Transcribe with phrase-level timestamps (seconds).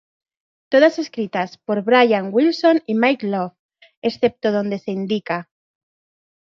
[0.71, 3.53] Todas escritas por Brian Wilson y Mike Love,
[4.01, 5.51] excepto donde se indica.